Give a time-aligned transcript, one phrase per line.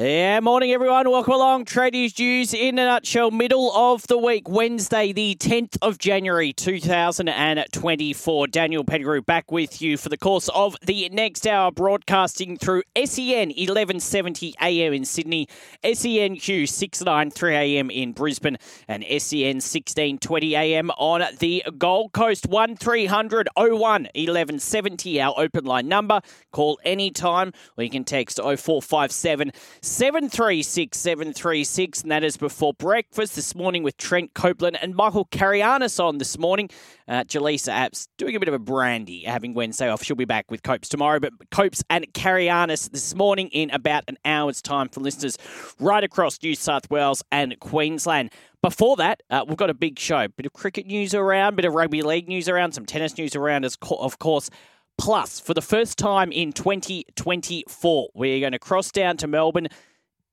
[0.00, 1.10] Yeah, morning everyone.
[1.10, 1.64] Welcome along.
[1.64, 3.32] Tradies News in a nutshell.
[3.32, 8.46] Middle of the week, Wednesday, the 10th of January, 2024.
[8.46, 13.48] Daniel Pettigrew back with you for the course of the next hour, broadcasting through SEN
[13.48, 15.48] 1170 AM in Sydney,
[15.82, 18.56] SENQ 693 AM in Brisbane,
[18.86, 22.46] and SEN 1620 AM on the Gold Coast.
[22.46, 23.78] 1300 01
[24.14, 26.20] 1170, our open line number.
[26.52, 29.50] Call anytime or you can text 0457
[29.88, 35.98] 736 736, and that is before breakfast this morning with Trent Copeland and Michael Carayannis
[35.98, 36.68] on this morning.
[37.08, 40.04] Uh, Jaleesa Apps doing a bit of a brandy, having Wednesday off.
[40.04, 44.18] She'll be back with Copes tomorrow, but Copes and Carayannis this morning in about an
[44.26, 45.38] hour's time for listeners
[45.80, 48.30] right across New South Wales and Queensland.
[48.62, 50.28] Before that, uh, we've got a big show.
[50.28, 53.64] Bit of cricket news around, bit of rugby league news around, some tennis news around,
[53.64, 54.50] as co- of course.
[54.98, 59.68] Plus, for the first time in 2024, we're going to cross down to Melbourne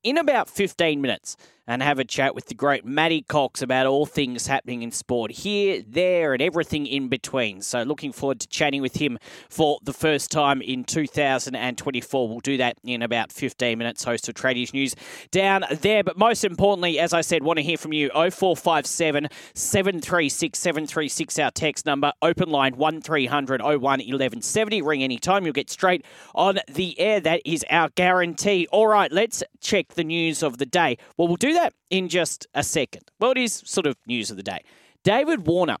[0.02, 1.36] in about 15 minutes
[1.66, 5.30] and have a chat with the great Matty Cocks about all things happening in sport
[5.30, 7.62] here, there, and everything in between.
[7.62, 12.28] So, looking forward to chatting with him for the first time in 2024.
[12.28, 14.04] We'll do that in about 15 minutes.
[14.04, 14.94] Host of Tradies News
[15.30, 16.04] down there.
[16.04, 21.50] But most importantly, as I said, want to hear from you 0457 736 736, our
[21.50, 24.82] text number, open line 1300 01 1170.
[24.82, 27.20] Ring anytime, you'll get straight on the air.
[27.20, 28.68] That is our guarantee.
[28.70, 30.98] All right, let's check the news of the day.
[31.16, 33.10] Well, we'll do that in just a second.
[33.18, 34.62] Well, it is sort of news of the day.
[35.02, 35.76] David Warner,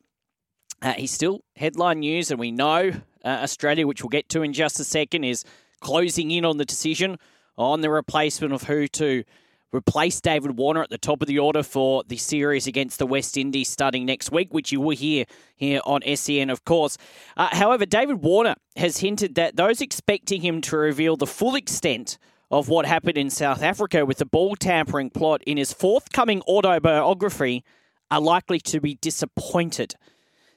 [0.82, 2.92] uh, he's still headline news, and we know
[3.24, 5.44] uh, Australia, which we'll get to in just a second, is
[5.80, 7.18] closing in on the decision
[7.56, 9.24] on the replacement of who to
[9.72, 13.36] replace David Warner at the top of the order for the series against the West
[13.36, 15.24] Indies starting next week, which you will hear
[15.56, 16.96] here on SEN, of course.
[17.36, 22.18] Uh, however, David Warner has hinted that those expecting him to reveal the full extent
[22.50, 27.64] of what happened in South Africa with the ball tampering plot in his forthcoming autobiography
[28.10, 29.94] are likely to be disappointed.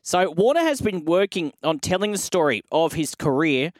[0.02, 3.72] So, Warner has been working on telling the story of his career,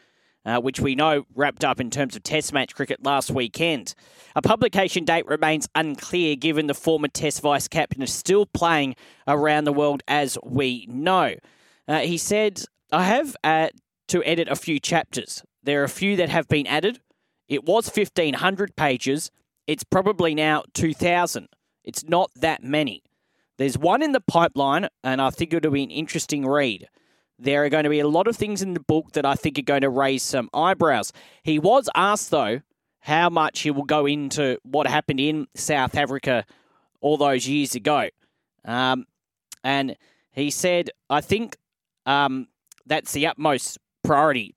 [0.46, 3.94] uh, which we know wrapped up in terms of Test match cricket last weekend.
[4.36, 8.96] A publication date remains unclear given the former Test vice captain is still playing
[9.28, 11.36] around the world, as we know.
[11.88, 13.70] Uh, he said, I have uh,
[14.10, 15.44] to edit a few chapters.
[15.64, 17.00] There are a few that have been added,
[17.50, 19.32] it was 1,500 pages.
[19.68, 21.50] It's probably now 2,000.
[21.84, 23.04] It's not that many.
[23.58, 26.88] There's one in the pipeline, and I think it'll be an interesting read.
[27.38, 29.58] There are going to be a lot of things in the book that I think
[29.58, 31.12] are going to raise some eyebrows.
[31.44, 32.62] He was asked, though,
[33.02, 36.46] how much he will go into what happened in South Africa
[37.02, 38.10] all those years ago.
[38.66, 39.06] Um,
[39.64, 39.96] and
[40.32, 41.58] he said, I think
[42.06, 42.48] um,
[42.86, 44.54] that's the utmost priority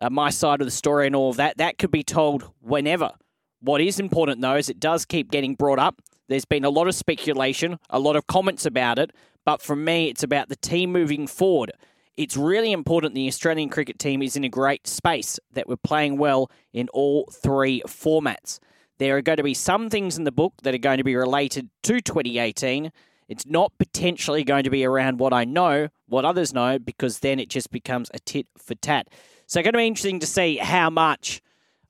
[0.00, 1.56] uh, my side of the story and all of that.
[1.58, 3.12] That could be told whenever.
[3.60, 6.00] What is important, though, is it does keep getting brought up.
[6.28, 9.12] There's been a lot of speculation, a lot of comments about it,
[9.44, 11.72] but for me, it's about the team moving forward.
[12.16, 16.18] It's really important the Australian cricket team is in a great space, that we're playing
[16.18, 18.58] well in all three formats.
[18.98, 21.16] There are going to be some things in the book that are going to be
[21.16, 22.92] related to 2018.
[23.28, 27.38] It's not potentially going to be around what I know, what others know, because then
[27.38, 29.08] it just becomes a tit for tat.
[29.48, 31.40] So, it's going to be interesting to see how much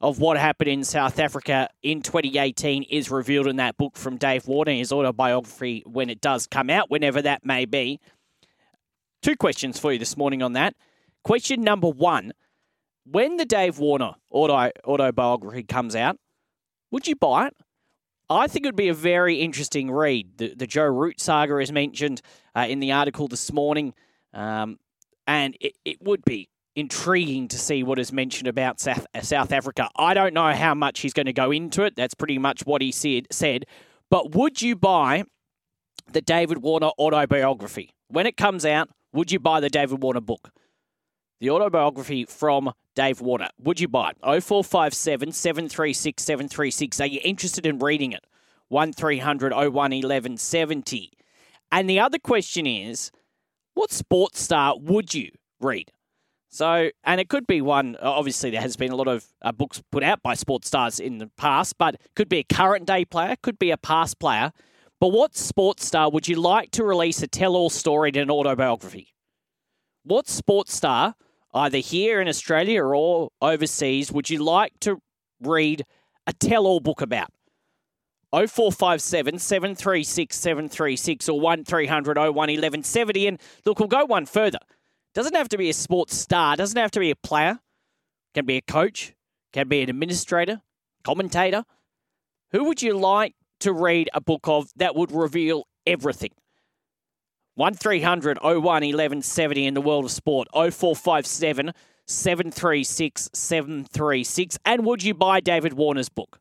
[0.01, 4.47] of what happened in South Africa in 2018 is revealed in that book from Dave
[4.47, 7.99] Warner, his autobiography, when it does come out, whenever that may be.
[9.23, 10.77] Two questions for you this morning on that.
[11.25, 12.33] Question number one
[13.05, 16.17] When the Dave Warner auto, autobiography comes out,
[16.93, 17.57] would you buy it?
[18.31, 20.39] I think it would be a very interesting read.
[20.39, 22.23] The, the Joe Root saga is mentioned
[22.55, 23.95] uh, in the article this morning,
[24.33, 24.79] um,
[25.27, 29.53] and it, it would be intriguing to see what is mentioned about South, uh, South
[29.53, 29.89] Africa.
[29.97, 31.97] I don't know how much he's going to go into it.
[31.97, 33.27] That's pretty much what he said.
[33.31, 33.67] Said,
[34.11, 35.25] but would you buy
[36.13, 38.89] the David Warner autobiography when it comes out?
[39.13, 40.51] Would you buy the David Warner book,
[41.41, 43.49] the autobiography from Dave Warner?
[43.61, 44.17] Would you buy it?
[44.23, 47.01] 0457 736 736.
[47.01, 48.25] Are you interested in reading it?
[48.69, 51.13] 1300 01 1170.
[51.73, 53.11] And the other question is,
[53.75, 55.31] what sports star would you
[55.61, 55.91] read?
[56.51, 59.83] So, and it could be one, obviously, there has been a lot of uh, books
[59.93, 63.37] put out by sports stars in the past, but could be a current day player,
[63.43, 64.53] could be a past player.
[65.01, 68.31] But what sports star would you like to release a tell all story in an
[68.31, 69.15] autobiography?
[70.05, 71.15] What sports star,
[71.55, 75.01] either here in Australia or overseas, would you like to
[75.41, 75.85] read
[76.27, 77.31] a tell all book about?
[78.33, 83.27] 0457 736 736 or 1300 01 1170.
[83.27, 84.59] And look, we'll go one further.
[85.15, 87.61] Doesn't have to be a sports star, doesn't have to be a player,
[88.35, 89.15] can be a coach,
[89.53, 90.63] can be an administrator,
[91.05, 91.65] commentator.
[92.53, 96.31] Who would you like to read a book of that would reveal everything?
[97.55, 100.47] 1300 01 1170 in the world of sport.
[100.55, 101.73] 0457
[102.07, 104.59] 736 736.
[104.65, 106.41] And would you buy David Warner's book?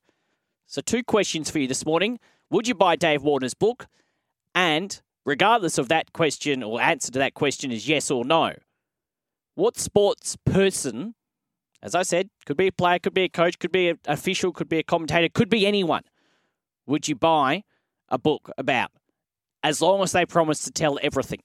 [0.67, 2.19] So, two questions for you this morning.
[2.51, 3.87] Would you buy Dave Warner's book?
[4.53, 8.53] And regardless of that question or answer to that question is yes or no,
[9.55, 11.13] what sports person,
[11.83, 14.53] as I said, could be a player, could be a coach, could be an official,
[14.53, 16.03] could be a commentator, could be anyone,
[16.87, 17.63] would you buy
[18.07, 18.91] a book about?
[19.63, 21.41] As long as they promise to tell everything.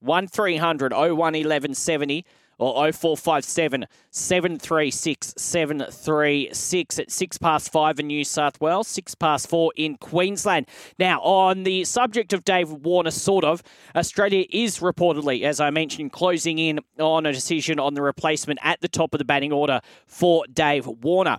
[0.00, 2.24] 1300 01 1170
[2.62, 9.72] or 0457 736 736 at 6 past 5 in New South Wales, 6 past 4
[9.76, 10.66] in Queensland.
[10.98, 13.62] Now, on the subject of Dave Warner, sort of,
[13.94, 18.80] Australia is reportedly, as I mentioned, closing in on a decision on the replacement at
[18.80, 21.38] the top of the batting order for Dave Warner.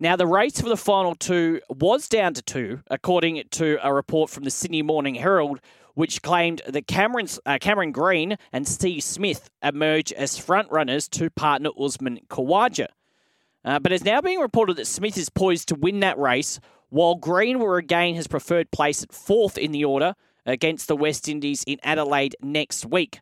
[0.00, 4.30] Now, the race for the final two was down to two, according to a report
[4.30, 5.58] from the Sydney Morning Herald,
[5.98, 11.70] which claimed that Cameron's, uh, Cameron Green and Steve Smith emerge as frontrunners to partner
[11.76, 12.86] Usman Khawaja.
[13.64, 17.16] Uh, but it's now being reported that Smith is poised to win that race, while
[17.16, 20.14] Green will regain his preferred place at fourth in the order
[20.46, 23.18] against the West Indies in Adelaide next week.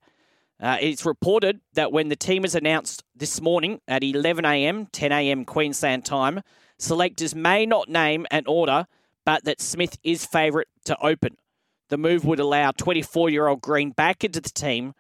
[0.61, 6.05] Uh, it's reported that when the team is announced this morning at 11am, 10am Queensland
[6.05, 6.43] time,
[6.77, 8.87] selectors may not name an order,
[9.25, 11.39] but that Smith is favourite to open.
[11.89, 14.95] The move would allow 24 year old Green back into the team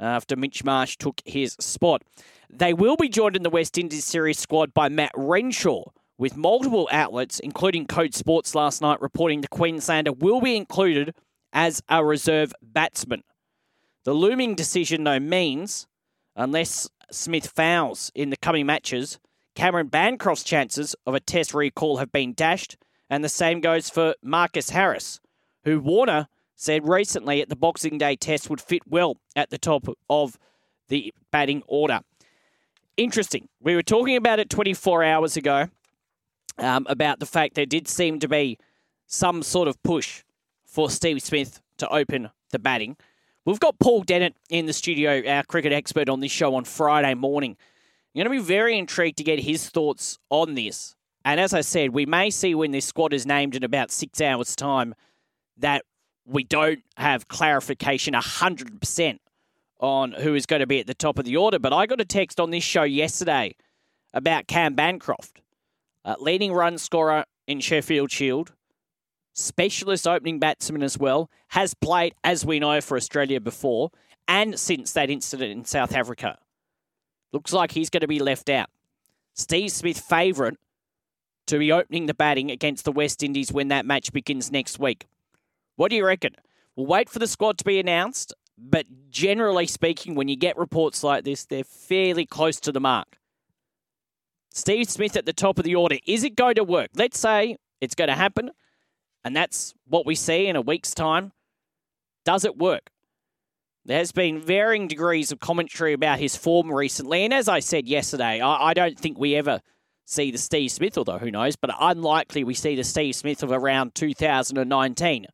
[0.00, 2.02] uh, after Mitch Marsh took his spot.
[2.50, 5.84] They will be joined in the West Indies series squad by Matt Renshaw,
[6.18, 11.14] with multiple outlets, including Code Sports last night, reporting the Queenslander will be included
[11.52, 13.22] as a reserve batsman.
[14.04, 15.86] The looming decision, though, means
[16.36, 19.18] unless Smith fouls in the coming matches,
[19.54, 22.76] Cameron Bancroft's chances of a test recall have been dashed,
[23.08, 25.20] and the same goes for Marcus Harris,
[25.64, 29.86] who Warner said recently at the Boxing Day test would fit well at the top
[30.08, 30.38] of
[30.88, 32.00] the batting order.
[32.96, 33.48] Interesting.
[33.60, 35.68] We were talking about it 24 hours ago
[36.58, 38.58] um, about the fact there did seem to be
[39.06, 40.22] some sort of push
[40.64, 42.96] for Steve Smith to open the batting.
[43.44, 47.14] We've got Paul Dennett in the studio, our cricket expert on this show on Friday
[47.14, 47.56] morning.
[48.14, 50.94] I'm going to be very intrigued to get his thoughts on this.
[51.24, 54.20] And as I said, we may see when this squad is named in about six
[54.20, 54.94] hours' time
[55.58, 55.84] that
[56.26, 59.18] we don't have clarification 100%
[59.80, 61.58] on who is going to be at the top of the order.
[61.58, 63.54] But I got a text on this show yesterday
[64.12, 65.40] about Cam Bancroft,
[66.04, 68.52] uh, leading run scorer in Sheffield Shield,
[69.34, 73.90] specialist opening batsman as well, has played, as we know, for Australia before
[74.26, 76.38] and since that incident in South Africa.
[77.32, 78.70] Looks like he's going to be left out.
[79.34, 80.56] Steve Smith, favourite
[81.46, 85.06] to be opening the batting against the West Indies when that match begins next week.
[85.76, 86.34] What do you reckon?
[86.76, 91.02] We'll wait for the squad to be announced, but generally speaking, when you get reports
[91.02, 93.18] like this, they're fairly close to the mark.
[94.52, 95.96] Steve Smith at the top of the order.
[96.06, 96.90] Is it going to work?
[96.94, 98.50] Let's say it's going to happen,
[99.24, 101.32] and that's what we see in a week's time.
[102.24, 102.90] Does it work?
[103.84, 107.88] There has been varying degrees of commentary about his form recently, and as I said
[107.88, 109.60] yesterday, I, I don't think we ever
[110.06, 113.50] see the Steve Smith, although who knows, but unlikely we see the Steve Smith of
[113.50, 115.26] around 2019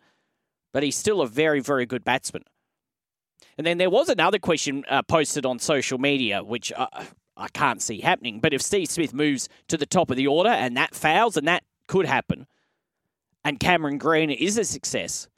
[0.73, 2.45] but he's still a very, very good batsman.
[3.59, 6.87] And then there was another question uh, posted on social media, which uh,
[7.37, 8.41] I can't see happening.
[8.41, 11.47] But if Steve Smith moves to the top of the order and that fails, and
[11.49, 12.47] that could happen,
[13.45, 15.29] and Cameron Green is a success,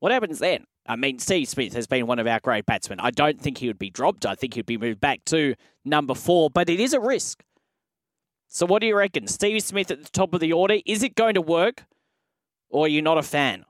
[0.00, 0.64] what happens then?
[0.86, 2.98] I mean, Steve Smith has been one of our great batsmen.
[3.00, 4.24] I don't think he would be dropped.
[4.24, 7.44] I think he'd be moved back to number four, but it is a risk.
[8.46, 9.26] So, what do you reckon?
[9.26, 11.84] Steve Smith at the top of the order, is it going to work?
[12.70, 13.66] Or are you not a fan?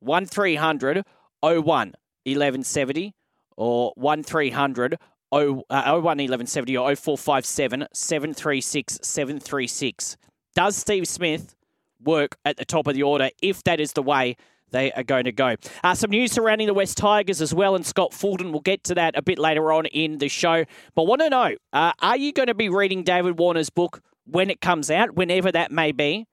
[0.00, 1.04] 1300
[1.40, 3.14] 01 1170
[3.56, 4.98] or 1300
[5.30, 10.16] 01 1170 or 0457 736 736.
[10.54, 11.54] Does Steve Smith
[12.02, 14.36] work at the top of the order if that is the way
[14.70, 15.56] they are going to go.
[15.82, 18.52] Uh, some news surrounding the Wests Tigers as well, and Scott Fulton.
[18.52, 20.64] We'll get to that a bit later on in the show.
[20.94, 24.50] But want to know, uh, are you going to be reading David Warner's book when
[24.50, 26.26] it comes out, whenever that may be?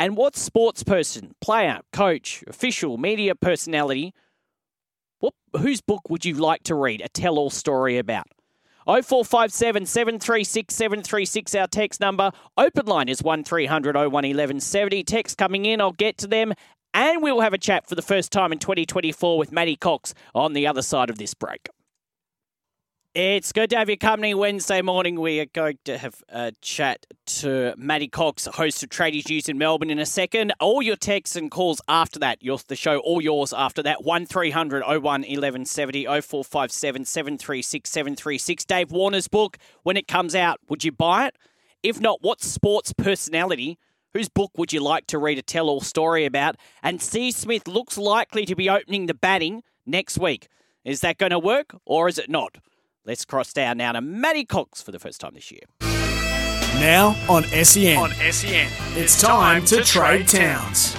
[0.00, 4.14] And what sports person, player, coach, official, media personality,
[5.18, 8.26] what, whose book would you like to read a tell all story about?
[8.86, 12.32] 0457 736 736, our text number.
[12.56, 15.04] Open line is 1300 01 1170.
[15.04, 16.54] Text coming in, I'll get to them.
[16.94, 20.54] And we'll have a chat for the first time in 2024 with Matty Cocks on
[20.54, 21.68] the other side of this break.
[23.12, 25.18] It's good to have your company Wednesday morning.
[25.18, 29.58] We are going to have a chat to Matty Cocks, host of Tradies News in
[29.58, 30.52] Melbourne, in a second.
[30.60, 32.40] All your texts and calls after that.
[32.40, 34.04] Your, the show, all yours after that.
[34.04, 38.64] 1300 01 1170 0457 736 736.
[38.64, 41.36] Dave Warner's book, when it comes out, would you buy it?
[41.82, 43.76] If not, what sports personality,
[44.12, 46.54] whose book would you like to read a tell all story about?
[46.80, 47.32] And C.
[47.32, 50.46] Smith looks likely to be opening the batting next week.
[50.84, 52.58] Is that going to work or is it not?
[53.06, 55.62] Let's cross down now to Matty Cocks for the first time this year.
[56.80, 57.96] Now on SEN.
[57.96, 58.68] On SEN.
[58.94, 60.94] It's time to trade towns.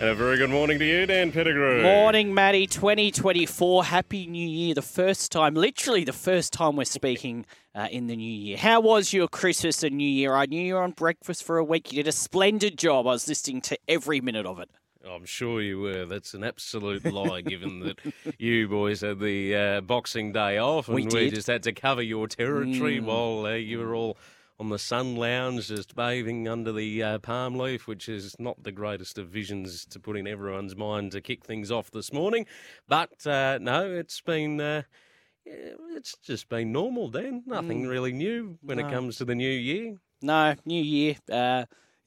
[0.00, 1.82] And a very good morning to you, Dan Pettigrew.
[1.82, 2.66] Morning, Matty.
[2.66, 3.84] 2024.
[3.84, 4.74] Happy New Year.
[4.74, 8.56] The first time, literally the first time we're speaking uh, in the new year.
[8.56, 10.34] How was your Christmas and New Year?
[10.34, 11.92] I knew you were on breakfast for a week.
[11.92, 13.06] You did a splendid job.
[13.06, 14.70] I was listening to every minute of it.
[15.08, 16.04] I'm sure you were.
[16.06, 17.98] That's an absolute lie, given that
[18.38, 22.02] you boys had the uh, Boxing Day off, and We we, just had to cover
[22.02, 23.04] your territory Mm.
[23.04, 24.18] while uh, you were all
[24.58, 28.70] on the sun lounge, just bathing under the uh, palm leaf, which is not the
[28.72, 32.44] greatest of visions to put in everyone's mind to kick things off this morning.
[32.86, 34.60] But uh, no, it's been.
[34.60, 34.82] Uh,
[35.46, 37.42] it's just been normal, Dan.
[37.46, 38.82] Nothing really new when Mm.
[38.82, 38.88] No.
[38.88, 39.96] it comes to the new year.
[40.22, 41.16] No, New Year.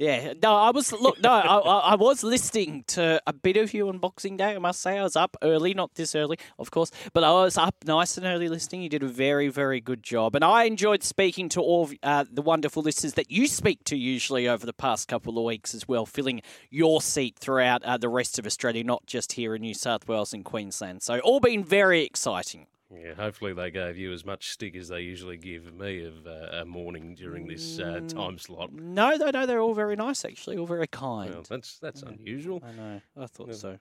[0.03, 1.21] Yeah, no, I was look.
[1.21, 4.53] No, I I was listening to a bit of you on Boxing Day.
[4.53, 7.57] I must say, I was up early, not this early, of course, but I was
[7.57, 8.81] up nice and early listening.
[8.81, 12.25] You did a very, very good job, and I enjoyed speaking to all of, uh,
[12.29, 15.87] the wonderful listeners that you speak to usually over the past couple of weeks as
[15.87, 19.73] well, filling your seat throughout uh, the rest of Australia, not just here in New
[19.73, 21.01] South Wales and Queensland.
[21.01, 22.67] So all been very exciting.
[22.93, 26.57] Yeah, hopefully they gave you as much stick as they usually give me of uh,
[26.61, 28.07] a morning during this uh, Mm.
[28.07, 28.71] time slot.
[28.73, 31.31] No, no, no, they're all very nice actually, all very kind.
[31.33, 32.61] Well, that's that's unusual.
[32.63, 33.01] I know.
[33.17, 33.53] I thought Yeah.
[33.55, 33.77] so.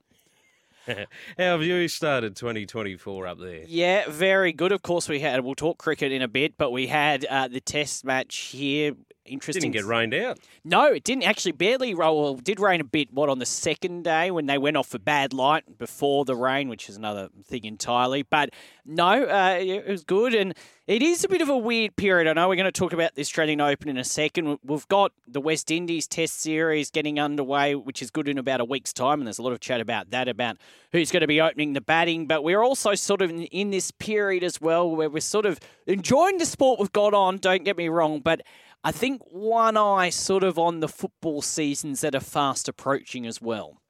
[0.87, 1.04] How
[1.37, 3.64] have you started 2024 up there?
[3.69, 4.73] Yeah, very good.
[4.73, 5.40] Of course, we had.
[5.45, 8.95] We'll talk cricket in a bit, but we had uh, the Test match here.
[9.25, 9.71] Interesting.
[9.71, 10.38] Didn't get rained out.
[10.64, 11.52] No, it didn't actually.
[11.52, 12.23] Barely roll.
[12.23, 13.12] Well, it did rain a bit.
[13.12, 16.69] What on the second day when they went off for bad light before the rain,
[16.69, 18.23] which is another thing entirely.
[18.23, 18.50] But
[18.85, 20.55] no, uh, it was good, and
[20.88, 22.29] it is a bit of a weird period.
[22.29, 24.59] I know we're going to talk about the Australian Open in a second.
[24.64, 28.64] We've got the West Indies Test series getting underway, which is good in about a
[28.64, 30.57] week's time, and there's a lot of chat about that about
[30.91, 32.26] who's going to be opening the batting.
[32.26, 35.61] But we're also sort of in, in this period as well where we're sort of
[35.87, 37.37] enjoying the sport we've got on.
[37.38, 38.43] Don't get me wrong, but
[38.85, 43.41] I think one eye sort of on the football seasons that are fast approaching as
[43.41, 43.81] well.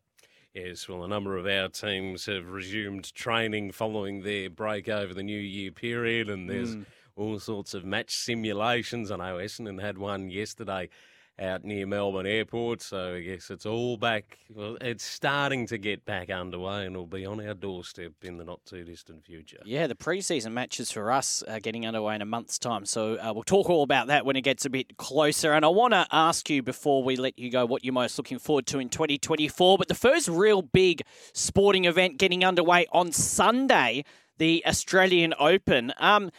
[0.54, 5.22] Yes, well, a number of our teams have resumed training following their break over the
[5.22, 6.84] New Year period, and there's Mm.
[7.16, 9.10] all sorts of match simulations.
[9.10, 10.90] I know Essendon had one yesterday
[11.38, 14.38] out near Melbourne Airport, so I guess it's all back.
[14.54, 18.44] Well, it's starting to get back underway, and will be on our doorstep in the
[18.44, 19.60] not too distant future.
[19.64, 22.84] Yeah, the preseason matches for us are getting underway in a month's time.
[22.84, 25.52] So uh, we'll talk all about that when it gets a bit closer.
[25.52, 28.38] And I want to ask you before we let you go what you're most looking
[28.38, 29.78] forward to in 2024.
[29.78, 34.04] But the first real big sporting event getting underway on Sunday,
[34.38, 35.92] the Australian Open.
[35.98, 36.30] Um,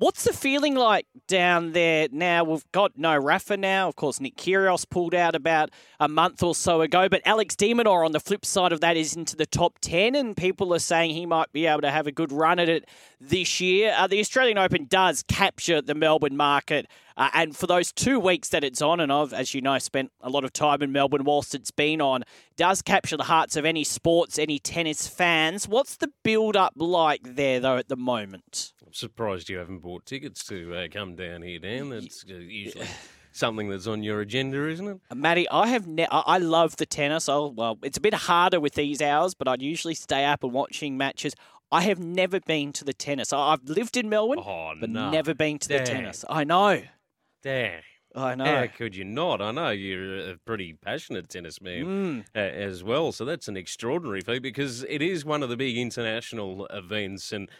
[0.00, 2.44] What's the feeling like down there now?
[2.44, 3.88] We've got no Rafa now.
[3.88, 7.08] Of course, Nick Kyrgios pulled out about a month or so ago.
[7.08, 10.14] But Alex de Minaur on the flip side of that is into the top 10,
[10.14, 12.88] and people are saying he might be able to have a good run at it
[13.20, 13.92] this year.
[13.98, 16.86] Uh, the Australian Open does capture the Melbourne market.
[17.18, 20.10] Uh, and for those two weeks that it's on, and I've, as you know, spent
[20.22, 22.22] a lot of time in Melbourne whilst it's been on,
[22.56, 25.66] does capture the hearts of any sports, any tennis fans.
[25.68, 28.72] What's the build up like there, though, at the moment?
[28.86, 31.90] I'm surprised you haven't bought tickets to uh, come down here, Dan.
[31.90, 32.86] That's uh, usually
[33.32, 34.98] something that's on your agenda, isn't it?
[35.14, 37.28] Matty, I have ne- I I love the tennis.
[37.28, 40.52] Oh well, it's a bit harder with these hours, but I'd usually stay up and
[40.52, 41.34] watching matches.
[41.70, 43.32] I have never been to the tennis.
[43.32, 45.10] I- I've lived in Melbourne, Oh, but no.
[45.10, 46.24] never been to the tennis.
[46.30, 46.82] I know.
[47.42, 47.82] Dan.
[48.14, 48.44] I know.
[48.44, 49.40] How could you not?
[49.42, 52.24] I know you're a pretty passionate tennis man Mm.
[52.34, 55.76] uh, as well, so that's an extraordinary feat because it is one of the big
[55.76, 57.32] international events.
[57.32, 57.50] And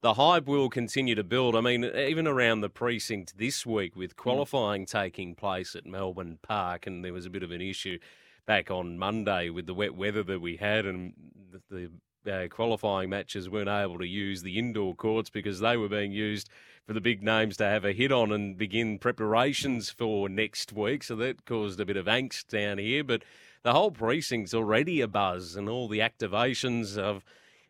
[0.00, 1.54] the hype will continue to build.
[1.54, 4.22] I mean, even around the precinct this week with Hmm.
[4.22, 7.98] qualifying taking place at Melbourne Park, and there was a bit of an issue
[8.46, 11.12] back on Monday with the wet weather that we had, and
[11.50, 11.90] the, the
[12.30, 16.48] uh, qualifying matches weren't able to use the indoor courts because they were being used
[16.86, 21.02] for the big names to have a hit on and begin preparations for next week.
[21.04, 23.22] So that caused a bit of angst down here, but
[23.62, 27.24] the whole precinct's already a buzz, and all the activations have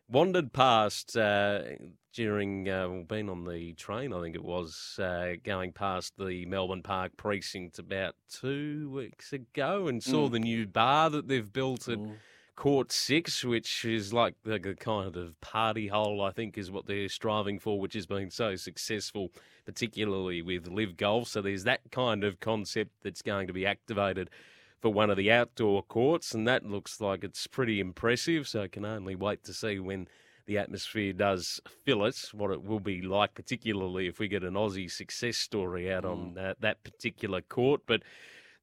[0.07, 1.61] wandered past uh,
[2.13, 4.13] during uh, been on the train.
[4.13, 9.87] I think it was uh, going past the Melbourne Park precinct about two weeks ago,
[9.87, 10.31] and saw Mm.
[10.31, 11.99] the new bar that they've built at
[12.59, 16.21] Court Six, which is like the, the kind of party hole.
[16.21, 19.31] I think is what they're striving for, which has been so successful,
[19.65, 21.29] particularly with LIV Golf.
[21.29, 24.29] So there's that kind of concept that's going to be activated
[24.81, 28.45] for one of the outdoor courts, and that looks like it's pretty impressive.
[28.45, 30.09] So I can only wait to see when
[30.45, 34.55] the atmosphere does fill it, what it will be like, particularly if we get an
[34.55, 36.35] Aussie success story out on mm.
[36.35, 37.83] that, that particular court.
[37.87, 38.01] But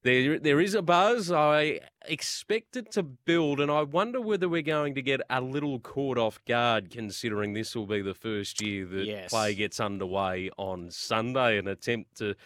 [0.06, 1.30] there, there is a buzz.
[1.30, 5.78] I expect it to build, and I wonder whether we're going to get a little
[5.80, 9.30] caught off guard, considering this will be the first year that Yes.
[9.30, 11.58] play gets underway on Sunday.
[11.58, 12.36] An attempt to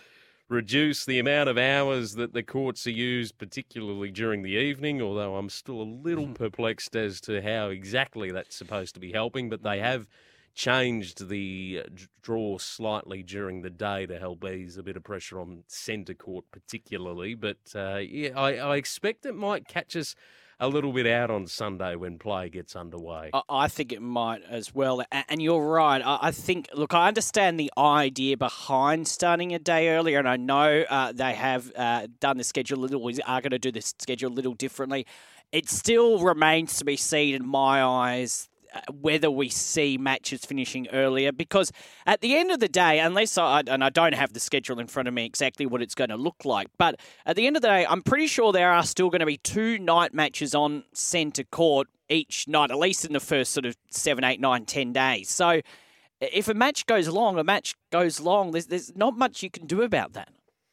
[0.48, 5.36] reduce the amount of hours that the courts are used, particularly during the evening, although
[5.36, 6.32] I'm still a little mm-hmm.
[6.34, 9.48] perplexed as to how exactly that's supposed to be helping.
[9.48, 10.08] But they have
[10.54, 11.88] changed the uh,
[12.22, 16.44] draw slightly during the day to help ease a bit of pressure on centre court,
[16.50, 17.34] particularly.
[17.34, 20.14] But uh, yeah, I, I expect it might catch us
[20.62, 23.30] a little bit out on Sunday when play gets underway.
[23.48, 25.02] I- think it might as well.
[25.10, 26.02] And you're right.
[26.04, 30.84] I think, look, I understand the idea behind starting a day earlier, and I know
[30.90, 34.30] uh, they have uh, done the schedule a little, are going to do the schedule
[34.30, 35.06] a little differently.
[35.50, 38.49] It still remains to be seen, in my eyes,
[38.92, 41.72] whether we see matches finishing earlier because
[42.06, 44.86] at the end of the day unless I and I don't have the schedule in
[44.86, 47.62] front of me exactly what it's going to look like but at the end of
[47.62, 50.84] the day I'm pretty sure there are still going to be two night matches on
[50.92, 54.92] centre court each night at least in the first sort of seven eight nine ten
[54.92, 55.60] days so
[56.20, 59.66] if a match goes long a match goes long there's, there's not much you can
[59.66, 60.28] do about that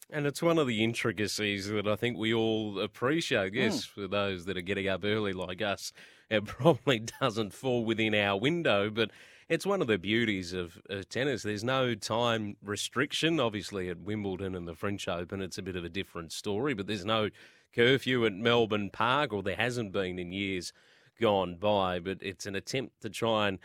[0.09, 3.53] And it's one of the intricacies that I think we all appreciate.
[3.53, 3.89] Yes, mm.
[3.89, 5.91] for those that are getting up early like us,
[6.29, 9.11] it probably doesn't fall within our window, but
[9.49, 11.43] it's one of the beauties of, of tennis.
[11.43, 13.39] There's no time restriction.
[13.39, 16.87] Obviously, at Wimbledon and the French Open, it's a bit of a different story, but
[16.87, 17.29] there's no
[17.73, 20.73] curfew at Melbourne Park, or there hasn't been in years
[21.19, 21.99] gone by.
[21.99, 23.59] But it's an attempt to try and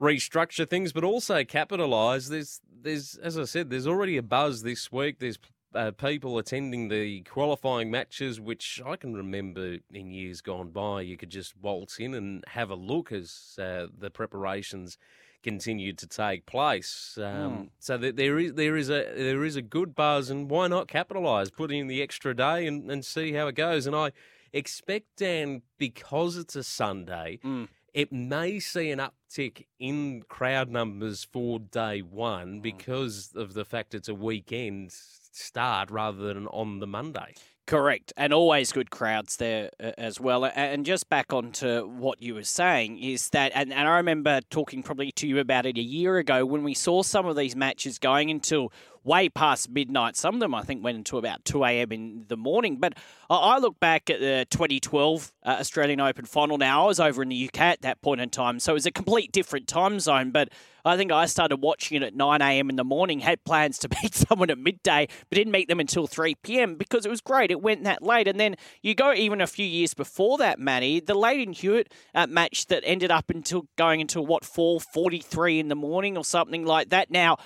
[0.00, 2.28] restructure things, but also capitalise.
[2.28, 5.20] There's, there's, as I said, there's already a buzz this week.
[5.20, 5.38] There's
[5.76, 11.02] uh, people attending the qualifying matches, which I can remember in years gone by.
[11.02, 14.98] You could just waltz in and have a look as uh, the preparations
[15.42, 17.16] continued to take place.
[17.22, 20.66] Um, So that there is there is a there is a good buzz, and why
[20.66, 21.50] not capitalise?
[21.50, 23.86] Put in the extra day and, and see how it goes.
[23.86, 24.10] And I
[24.52, 27.38] expect Dan because it's a Sunday
[27.92, 33.94] it may see an uptick in crowd numbers for day one because of the fact
[33.94, 34.92] it's a weekend
[35.36, 37.34] start rather than on the Monday.
[37.66, 40.44] Correct, and always good crowds there uh, as well.
[40.44, 44.84] And just back onto what you were saying is that, and, and I remember talking
[44.84, 47.98] probably to you about it a year ago when we saw some of these matches
[47.98, 48.72] going until
[49.06, 50.16] way past midnight.
[50.16, 51.92] Some of them, I think, went until about 2 a.m.
[51.92, 52.76] in the morning.
[52.78, 52.94] But
[53.30, 56.84] I I look back at the 2012 uh, Australian Open final now.
[56.84, 58.90] I was over in the UK at that point in time, so it was a
[58.90, 60.32] complete different time zone.
[60.32, 60.50] But
[60.86, 62.70] I think I started watching it at 9 a.m.
[62.70, 66.06] in the morning, had plans to meet someone at midday, but didn't meet them until
[66.06, 66.76] 3 p.m.
[66.76, 67.50] because it was great.
[67.50, 68.28] It went that late.
[68.28, 72.26] And then you go even a few years before that, Manny, the Lleyton Hewitt uh,
[72.26, 76.90] match that ended up until going until what, 4.43 in the morning or something like
[76.90, 77.10] that.
[77.10, 77.38] Now,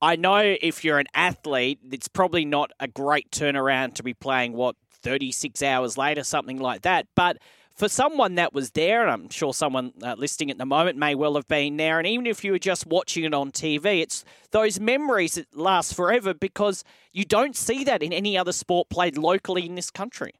[0.00, 4.52] I know if you're an athlete, it's probably not a great turnaround to be playing,
[4.52, 7.06] what, 36 hours later, something like that.
[7.14, 7.38] But
[7.74, 11.14] for someone that was there, and I'm sure someone uh, listening at the moment may
[11.14, 14.24] well have been there, and even if you were just watching it on TV, it's
[14.50, 19.16] those memories that last forever because you don't see that in any other sport played
[19.16, 20.34] locally in this country.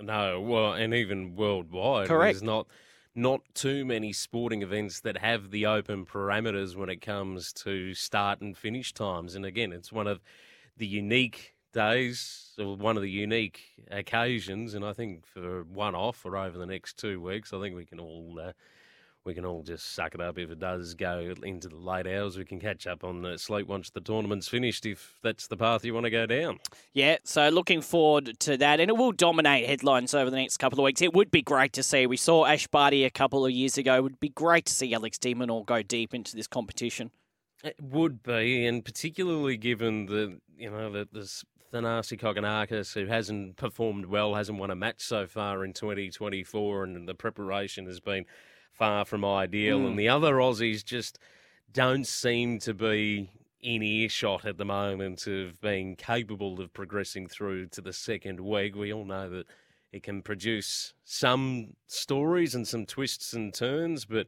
[0.00, 2.36] No, well, and even worldwide, Correct.
[2.36, 2.68] there's not
[3.14, 8.40] not too many sporting events that have the open parameters when it comes to start
[8.40, 9.34] and finish times.
[9.34, 10.20] And again, it's one of
[10.76, 14.74] the unique days, or one of the unique occasions.
[14.74, 17.84] And I think for one off or over the next two weeks, I think we
[17.84, 18.52] can all uh,
[19.24, 22.38] we can all just suck it up if it does go into the late hours.
[22.38, 25.84] We can catch up on the sleep once the tournament's finished if that's the path
[25.84, 26.58] you want to go down.
[26.92, 28.80] Yeah, so looking forward to that.
[28.80, 31.02] And it will dominate headlines over the next couple of weeks.
[31.02, 32.06] It would be great to see.
[32.06, 33.96] We saw Ash Barty a couple of years ago.
[33.96, 37.10] It would be great to see Alex de Minaur go deep into this competition.
[37.64, 43.56] It would be, and particularly given the you know the, the Thanasi Kokkinakis, who hasn't
[43.56, 48.24] performed well, hasn't won a match so far in 2024, and the preparation has been
[48.78, 49.80] far from ideal.
[49.80, 49.88] Mm.
[49.88, 51.18] And the other Aussies just
[51.72, 57.66] don't seem to be in earshot at the moment of being capable of progressing through
[57.66, 58.76] to the second week.
[58.76, 59.46] We all know that
[59.92, 64.26] it can produce some stories and some twists and turns, but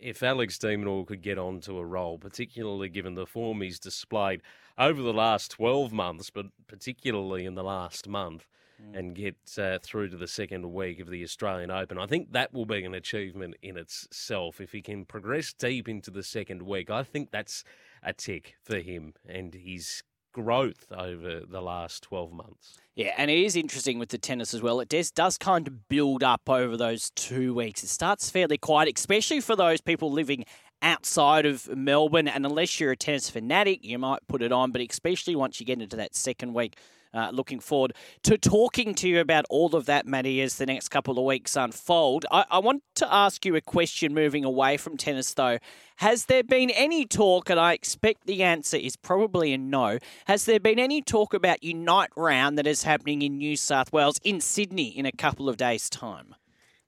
[0.00, 4.42] if Alex de Minaur could get onto a roll, particularly given the form he's displayed
[4.78, 8.46] over the last 12 months, but particularly in the last month,
[8.82, 8.98] mm.
[8.98, 11.98] and get uh, through to the second week of the Australian Open.
[11.98, 14.60] I think that will be an achievement in itself.
[14.60, 17.64] If he can progress deep into the second week, I think that's
[18.02, 22.78] a tick for him and his growth over the last 12 months.
[22.94, 24.80] Yeah, and it is interesting with the tennis as well.
[24.80, 27.82] It does, does kind of build up over those two weeks.
[27.82, 30.44] It starts fairly quiet, especially for those people living
[30.82, 32.28] outside of Melbourne.
[32.28, 34.72] And unless you're a tennis fanatic, you might put it on.
[34.72, 36.78] But especially once you get into that second week,
[37.14, 40.88] uh, looking forward to talking to you about all of that, Matty, as the next
[40.88, 42.26] couple of weeks unfold.
[42.30, 45.58] I, I want to ask you a question moving away from tennis, though.
[45.96, 50.46] Has there been any talk, and I expect the answer is probably a no, has
[50.46, 54.40] there been any talk about Unite Round that is happening in New South Wales, in
[54.40, 56.34] Sydney, in a couple of days' time?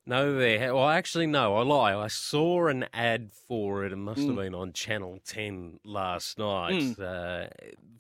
[0.07, 0.75] No, there.
[0.75, 1.57] Well, actually, no.
[1.57, 1.95] I lie.
[1.95, 3.93] I saw an ad for it.
[3.93, 4.27] It must mm.
[4.27, 7.01] have been on Channel Ten last night, mm.
[7.01, 7.49] uh,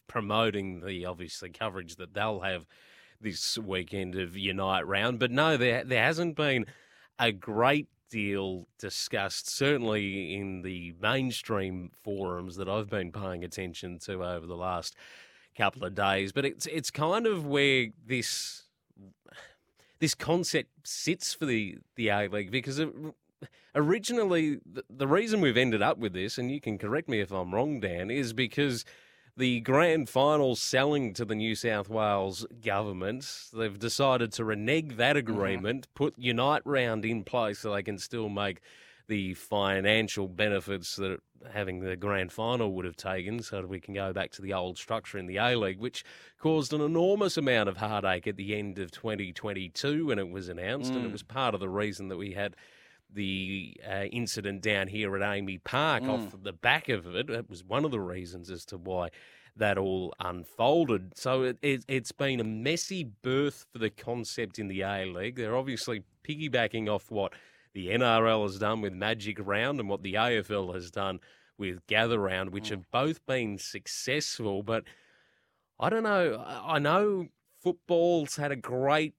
[0.06, 2.66] promoting the obviously coverage that they'll have
[3.20, 5.18] this weekend of Unite Round.
[5.18, 6.66] But no, there there hasn't been
[7.18, 9.48] a great deal discussed.
[9.48, 14.94] Certainly in the mainstream forums that I've been paying attention to over the last
[15.56, 16.32] couple of days.
[16.32, 18.64] But it's it's kind of where this
[20.04, 22.90] this concept sits for the the A League because it,
[23.74, 27.32] originally the, the reason we've ended up with this, and you can correct me if
[27.32, 28.84] I'm wrong, Dan, is because
[29.34, 35.16] the grand final selling to the New South Wales government, they've decided to renege that
[35.16, 35.30] mm-hmm.
[35.30, 36.04] agreement, mm-hmm.
[36.04, 38.60] put Unite Round in place so they can still make
[39.06, 41.20] the financial benefits that
[41.52, 44.54] having the grand final would have taken, so that we can go back to the
[44.54, 46.04] old structure in the A League, which
[46.38, 50.92] caused an enormous amount of heartache at the end of 2022 when it was announced,
[50.92, 50.96] mm.
[50.96, 51.12] and it mm.
[51.12, 52.56] was part of the reason that we had
[53.12, 56.10] the uh, incident down here at AAMI Park mm.
[56.10, 57.30] off the back of it.
[57.30, 59.10] It was one of the reasons as to why
[59.56, 61.12] that all unfolded.
[61.16, 65.36] So it, it, it's been a messy birth for the concept in the A League.
[65.36, 67.32] They're obviously piggybacking off what
[67.74, 71.20] the NRL has done with Magic Round and what the AFL has done
[71.58, 72.70] with Gather Round, which mm.
[72.70, 74.62] have both been successful.
[74.62, 74.84] But
[75.78, 76.44] I don't know.
[76.46, 77.28] I know
[77.62, 79.14] football's had a great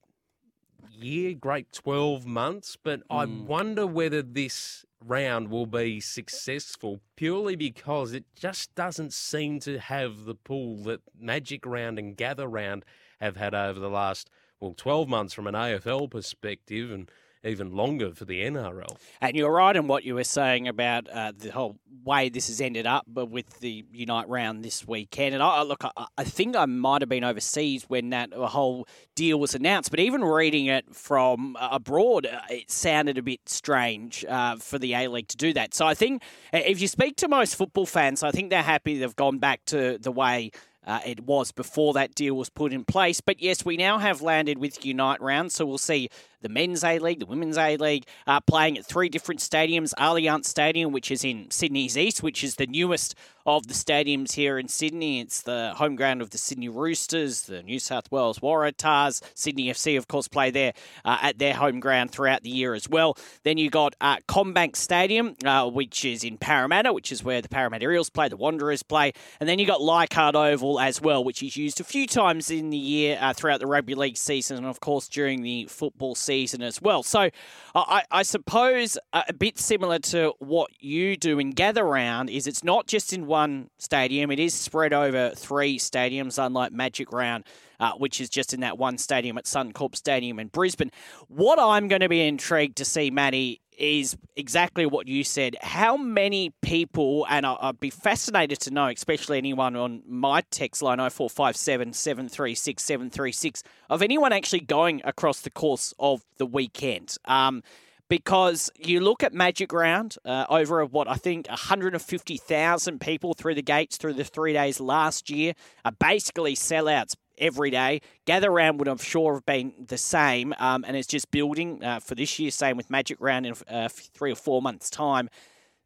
[0.90, 3.04] year, great 12 months, but mm.
[3.10, 9.78] I wonder whether this round will be successful purely because it just doesn't seem to
[9.78, 12.84] have the pull that Magic Round and Gather Round
[13.20, 16.90] have had over the last, well, 12 months from an AFL perspective.
[16.90, 17.10] And
[17.46, 18.96] even longer for the NRL.
[19.20, 22.60] And you're right in what you were saying about uh, the whole way this has
[22.60, 25.34] ended up, but with the Unite round this weekend.
[25.34, 29.38] And I look, I, I think I might have been overseas when that whole deal
[29.40, 34.56] was announced, but even reading it from abroad, uh, it sounded a bit strange uh,
[34.56, 35.74] for the A League to do that.
[35.74, 38.98] So I think uh, if you speak to most football fans, I think they're happy
[38.98, 40.50] they've gone back to the way
[40.86, 43.20] uh, it was before that deal was put in place.
[43.20, 46.08] But yes, we now have landed with Unite round, so we'll see
[46.42, 49.92] the men's A League, the women's A League, uh, playing at three different stadiums.
[49.98, 53.14] Allianz Stadium, which is in Sydney's east, which is the newest
[53.46, 55.20] of the stadiums here in Sydney.
[55.20, 59.22] It's the home ground of the Sydney Roosters, the New South Wales Waratahs.
[59.34, 60.72] Sydney FC, of course, play there
[61.04, 63.16] uh, at their home ground throughout the year as well.
[63.44, 67.48] Then you got uh, CommBank Stadium, uh, which is in Parramatta, which is where the
[67.48, 69.12] Parramatta Eels play, the Wanderers play.
[69.38, 72.70] And then you got Leichhardt Oval as well, which is used a few times in
[72.70, 76.62] the year uh, throughout the rugby league season and, of course, during the football season
[76.62, 77.02] as well.
[77.02, 77.30] So
[77.74, 82.64] I, I suppose a bit similar to what you do in Gather Round is it's
[82.64, 84.30] not just in one stadium.
[84.30, 87.44] It is spread over three stadiums, unlike Magic Round,
[87.80, 90.90] uh, which is just in that one stadium at Suncorp Stadium in Brisbane.
[91.28, 95.56] What I'm going to be intrigued to see, Matty, is exactly what you said.
[95.60, 100.98] How many people, and I'd be fascinated to know, especially anyone on my text line
[100.98, 107.16] 0457 736 736, of anyone actually going across the course of the weekend.
[107.24, 107.62] Um,
[108.08, 113.62] because you look at Magic Round uh, over what I think 150,000 people through the
[113.62, 118.00] gates through the three days last year are basically sellouts every day.
[118.24, 122.00] Gather Round would, I'm sure, have been the same, um, and it's just building uh,
[122.00, 122.50] for this year.
[122.50, 125.28] Same with Magic Round in uh, three or four months' time.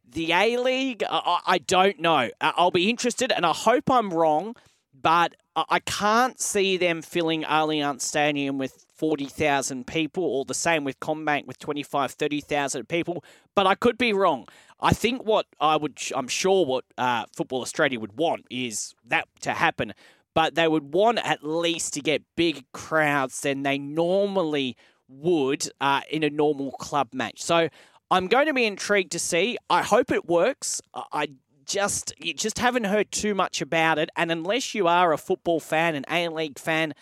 [0.09, 2.29] The A League, I, I, don't know.
[2.41, 4.55] I'll be interested, and I hope I'm wrong,
[4.93, 10.99] but I can't see them filling Allianz Stadium with 40,000 people, or the same with
[10.99, 13.23] CommBank with 25, 30,000 people.
[13.53, 14.47] But I could be wrong.
[14.79, 19.27] I think what I would, I'm sure what uh, Football Australia would want is that
[19.41, 19.93] to happen
[20.33, 26.01] but they would want at least to get big crowds than they normally would uh,
[26.09, 27.41] in a normal club match.
[27.41, 27.69] So
[28.09, 29.57] I'm going to be intrigued to see.
[29.69, 30.81] I hope it works.
[30.93, 31.29] I
[31.65, 35.59] just you just haven't heard too much about it, and unless you are a football
[35.59, 36.93] fan, an A League fan.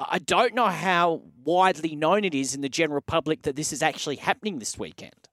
[0.00, 3.82] I don't know how widely known it is in the general public that this is
[3.82, 5.28] actually happening this weekend.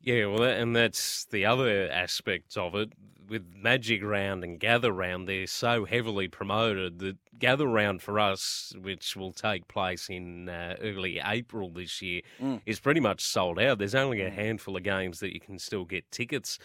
[0.00, 2.92] Yeah, well, and that's the other aspect of it
[3.28, 8.72] with Magic Round and Gather Round, they're so heavily promoted that Gather Round for us,
[8.80, 12.60] which will take place in uh, early April this year, mm.
[12.66, 13.78] is pretty much sold out.
[13.78, 14.34] There's only a mm.
[14.34, 16.58] handful of games that you can still get tickets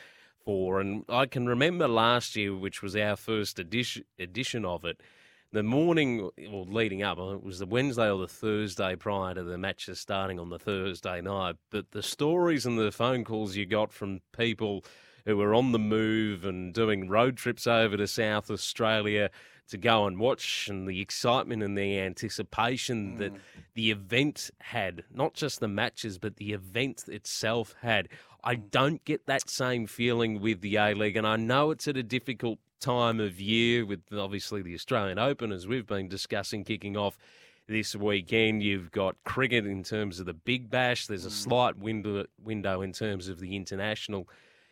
[0.43, 0.80] for.
[0.80, 5.02] And I can remember last year, which was our first edition, edition of it,
[5.54, 9.58] the morning or leading up, it was the Wednesday or the Thursday prior to the
[9.58, 11.58] matches starting on the Thursday night.
[11.69, 14.86] But the stories and the phone calls you got from people
[15.26, 19.30] who were on the move and doing road trips over to South Australia
[19.70, 23.18] to go and watch, and the excitement and the anticipation mm.
[23.20, 23.32] that
[23.74, 28.10] the event had, not just the matches, but the event itself had.
[28.44, 28.70] I mm.
[28.70, 32.04] don't get that same feeling with the A League, and I know it's at a
[32.04, 37.18] difficult time of year with obviously the Australian Open, as we've been discussing, kicking off
[37.68, 38.64] this weekend.
[38.64, 41.08] You've got cricket in terms of the Big Bash.
[41.08, 41.32] There's a mm.
[41.32, 44.28] slight window window in terms of the international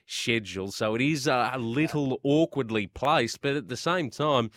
[0.09, 0.71] schedule.
[0.71, 4.51] So it is a little awkwardly placed, but at the same time,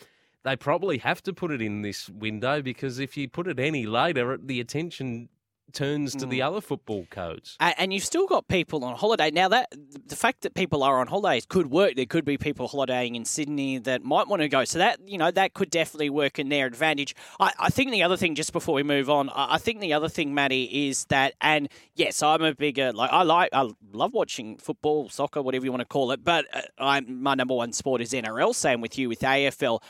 [0.45, 3.87] they probably have to put it in this window because if you put it any
[3.87, 5.29] later, the attention
[5.73, 6.31] turns to mm.
[6.31, 7.57] the other football codes.
[7.61, 9.31] And you've still got people on holiday.
[9.31, 9.73] Now that
[10.07, 11.95] the fact that people are on holidays could work.
[11.97, 14.65] There could be people holidaying in Sydney that might want to go.
[14.65, 17.15] So that you know that could definitely work in their advantage.
[17.41, 19.93] I, I think the other thing, just before we move on, I, I think the
[19.93, 24.13] other thing, Matty, is that and yes, I'm a bigger like I like I love
[24.13, 26.25] watching football, soccer, whatever you want to call it.
[26.25, 28.55] But uh, I'm my number one sport is NRL.
[28.55, 29.81] Same with you with AFL.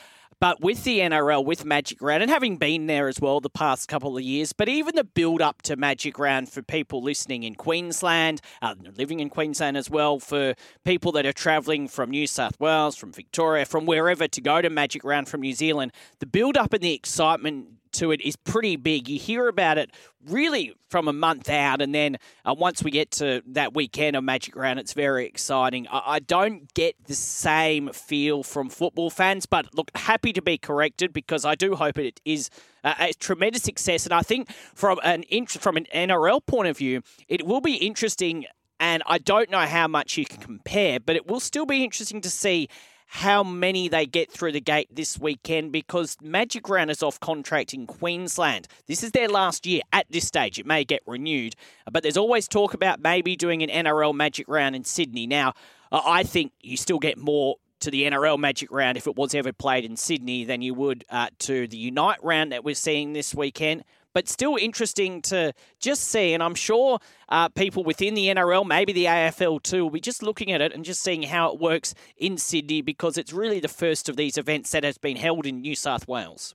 [0.43, 3.87] But with the NRL, with Magic Round, and having been there as well the past
[3.87, 7.55] couple of years, but even the build up to Magic Round for people listening in
[7.55, 12.59] Queensland, uh, living in Queensland as well, for people that are travelling from New South
[12.59, 16.57] Wales, from Victoria, from wherever to go to Magic Round from New Zealand, the build
[16.57, 19.09] up and the excitement to it is pretty big.
[19.09, 19.91] You hear about it
[20.27, 24.25] really from a month out, and then uh, once we get to that weekend of
[24.25, 25.87] Magic Round, it's very exciting.
[25.89, 30.59] I, I, don't get the same feel from football fans, but look, happy to be
[30.59, 32.51] corrected because I do hope it is
[32.85, 37.47] a tremendous success, and I think from an from an NRL point of view, it
[37.47, 38.47] will be interesting.
[38.81, 42.21] And I don't know how much you can compare, but it will still be interesting
[42.23, 42.69] to see
[43.15, 47.75] how many they get through the gate this weekend because Magic Round is off contract
[47.75, 48.67] in Queensland.
[48.87, 50.59] This is their last year at this stage.
[50.59, 51.55] It may get renewed,
[51.91, 55.27] but there's always talk about maybe doing an NRL Magic Round in Sydney.
[55.27, 55.53] Now,
[55.93, 59.53] I think you still get more to the NRL Magic Round if it was ever
[59.53, 63.35] played in Sydney than you would uh, to the Unite Round that we're seeing this
[63.35, 66.35] weekend but still interesting to just see.
[66.35, 66.99] And I'm sure
[67.29, 70.73] uh, people within the NRL, maybe the AFL too, will be just looking at it
[70.73, 74.37] and just seeing how it works in Sydney because it's really the first of these
[74.37, 76.55] events that has been held in New South Wales.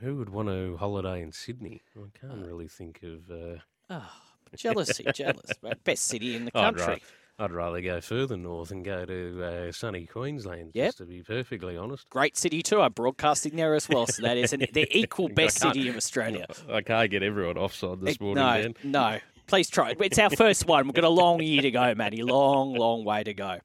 [0.00, 1.82] Who would want to holiday in Sydney?
[1.96, 3.30] I can't really think of.
[3.30, 3.58] Uh...
[3.88, 4.10] Oh,
[4.54, 5.50] jealousy, jealous.
[5.84, 6.94] Best city in the country.
[6.94, 7.00] I'd,
[7.38, 10.88] I'd rather go further north and go to uh, sunny Queensland, yep.
[10.88, 12.08] just to be perfectly honest.
[12.08, 12.80] Great city too.
[12.80, 16.46] I'm broadcasting there as well, so that is an, the equal best city of Australia.
[16.70, 18.74] I can't get everyone offside this morning, no, Dan.
[18.82, 19.94] No, please try.
[20.00, 20.86] It's our first one.
[20.86, 22.22] We've got a long year to go, Matty.
[22.22, 23.58] Long, long way to go.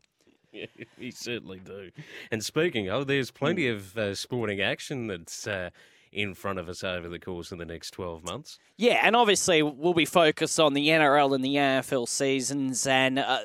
[0.51, 0.65] Yeah,
[0.99, 1.91] we certainly do.
[2.29, 3.75] And speaking of, there's plenty mm.
[3.75, 5.69] of uh, sporting action that's uh,
[6.11, 8.59] in front of us over the course of the next 12 months.
[8.77, 13.39] Yeah, and obviously we'll be focused on the NRL and the AFL seasons, and uh,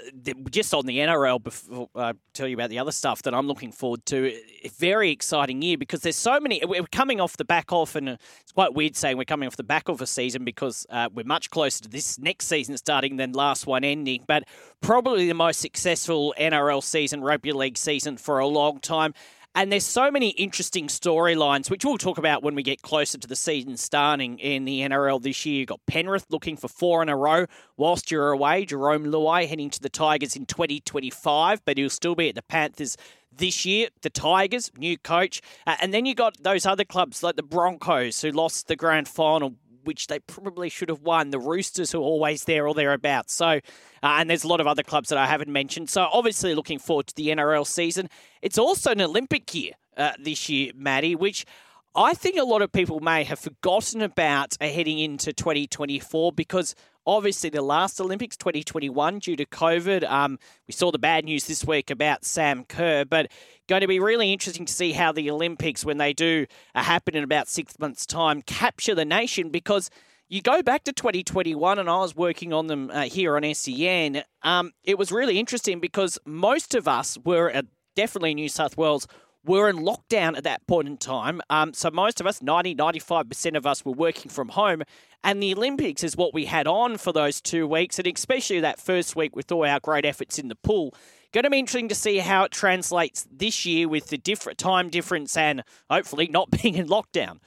[0.51, 1.43] just on the NRL.
[1.43, 5.11] Before I tell you about the other stuff that I'm looking forward to, a very
[5.11, 6.63] exciting year because there's so many.
[6.65, 8.09] We're coming off the back off, and
[8.41, 11.27] it's quite weird saying we're coming off the back of a season because uh, we're
[11.27, 14.25] much closer to this next season starting than last one ending.
[14.27, 14.45] But
[14.81, 19.13] probably the most successful NRL season, rugby league season for a long time
[19.57, 23.27] And there's so many interesting storylines, which we'll talk about when we get closer to
[23.27, 25.61] the season starting in the NRL this year.
[25.61, 27.47] You've got Penrith looking for four in a row
[27.79, 28.67] whilst you're away.
[28.67, 32.99] Jarome Luai heading to the Tigers in 2025, but he'll still be at the Panthers
[33.35, 33.89] this year.
[34.03, 35.41] The Tigers, new coach.
[35.67, 39.09] Uh, and then you got those other clubs like the Broncos, who lost the grand
[39.09, 39.55] final
[39.87, 41.31] which they probably should have won.
[41.31, 43.35] The Roosters, who are always there or thereabouts.
[43.35, 43.61] So, uh,
[44.03, 45.89] and there's a lot of other clubs that I haven't mentioned.
[45.91, 48.09] So, obviously, looking forward to the NRL season.
[48.43, 51.47] It's also an Olympic year uh, this year, Matty, which
[51.95, 56.75] I think a lot of people may have forgotten about uh, heading into 2024 because
[57.07, 60.09] obviously the last Olympics, 2021, due to COVID.
[60.11, 63.31] Um, we saw the bad news this week about Sam Kerr, but
[63.69, 67.15] going to be really interesting to see how the Olympics, when they do uh, happen
[67.15, 69.91] in about six months' time, capture the nation because.
[70.29, 74.25] You go back to 2021, and I was working on them uh, here on SEN.
[74.43, 77.63] Um, it was really interesting because most of us were
[77.95, 79.07] definitely New South Wales
[79.47, 81.41] were in lockdown at that point in time.
[81.49, 84.83] Um, so most of us, 90, 95% of us were working from home.
[85.25, 88.81] And the Olympics is what we had on for those two weeks, and especially that
[88.81, 90.95] first week with all our great efforts in the pool.
[91.33, 94.89] Going to be interesting to see how it translates this year with the different time
[94.89, 97.39] difference and hopefully not being in lockdown.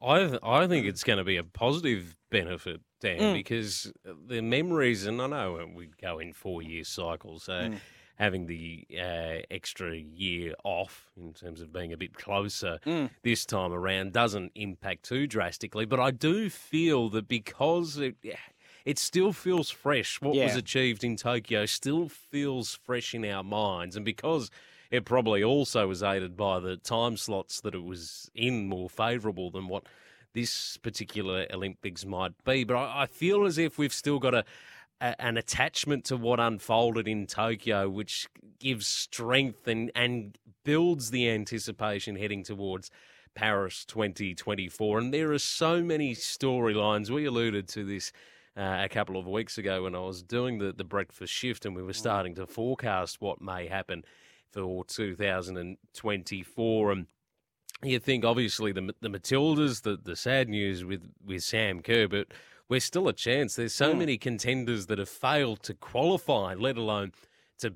[0.00, 3.34] I th- I think it's going to be a positive benefit, Dan, mm.
[3.34, 7.78] because the memories, and I know we go in four year cycles, so mm
[8.22, 13.10] having the uh, extra year off in terms of being a bit closer mm.
[13.24, 15.84] this time around doesn't impact too drastically.
[15.84, 18.14] But I do feel that because it,
[18.84, 20.44] it still feels fresh, what yeah.
[20.44, 23.96] was achieved in Tokyo still feels fresh in our minds.
[23.96, 24.52] And because
[24.92, 29.50] it probably also was aided by the time slots that it was in more favourable
[29.50, 29.82] than what
[30.32, 32.62] this particular Olympics might be.
[32.62, 34.44] But I, I feel as if we've still got a
[35.02, 41.28] a, an attachment to what unfolded in Tokyo, which gives strength and, and builds the
[41.28, 42.90] anticipation heading towards
[43.34, 44.98] Paris 2024.
[44.98, 47.10] And there are so many storylines.
[47.10, 48.12] We alluded to this
[48.56, 51.74] uh, a couple of weeks ago when I was doing the, the breakfast shift and
[51.74, 54.04] we were starting to forecast what may happen
[54.50, 56.92] for 2024.
[56.92, 57.06] And
[57.82, 62.28] you think, obviously, the, the Matildas, the, the sad news with, with Sam Kerr, but
[62.72, 63.54] we're still a chance.
[63.54, 63.98] There's so mm.
[63.98, 67.12] many contenders that have failed to qualify, let alone
[67.58, 67.74] to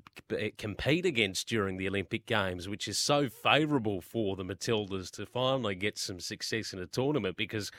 [0.57, 5.75] compete against during the Olympic Games, which is so favourable for the Matildas to finally
[5.75, 7.69] get some success in a tournament because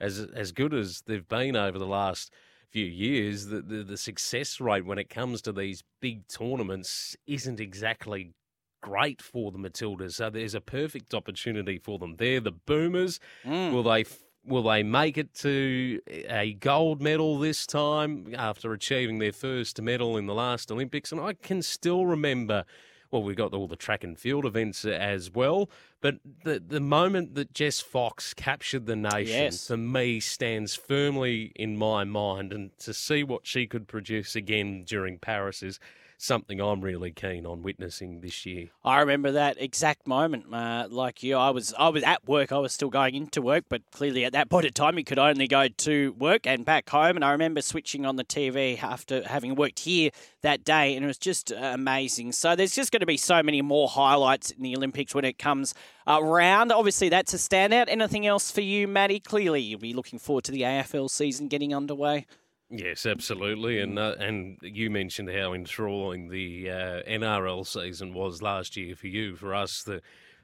[0.00, 2.30] as as good as they've been over the last
[2.68, 7.58] few years, the, the, the success rate when it comes to these big tournaments isn't
[7.58, 8.34] exactly
[8.82, 10.12] great for the Matildas.
[10.12, 12.16] So there's a perfect opportunity for them.
[12.18, 13.18] They're the boomers.
[13.46, 13.72] Mm.
[13.72, 14.04] Will they
[14.44, 20.16] Will they make it to a gold medal this time after achieving their first medal
[20.16, 21.12] in the last Olympics?
[21.12, 22.64] And I can still remember,
[23.10, 25.68] well, we got all the track and field events as well,
[26.00, 29.66] but the the moment that Jess Fox captured the nation yes.
[29.66, 34.84] for me stands firmly in my mind, and to see what she could produce again
[34.86, 35.78] during Paris is
[36.22, 38.68] something I'm really keen on witnessing this year.
[38.84, 40.52] I remember that exact moment.
[40.52, 42.52] Uh, like you, I was I was at work.
[42.52, 45.18] I was still going into work, but clearly at that point in time, you could
[45.18, 47.16] only go to work and back home.
[47.16, 50.10] And I remember switching on the TV after having worked here
[50.42, 52.32] that day, and it was just amazing.
[52.32, 55.38] So there's just going to be so many more highlights in the Olympics when it
[55.38, 55.74] comes
[56.06, 56.72] around.
[56.72, 57.86] Obviously, that's a standout.
[57.88, 59.20] Anything else for you, Matty?
[59.20, 62.26] Clearly, you'll be looking forward to the AFL season getting underway.
[62.70, 68.76] Yes, absolutely, and uh, and you mentioned how enthralling the uh, NRL season was last
[68.76, 69.34] year for you.
[69.34, 70.00] For us, the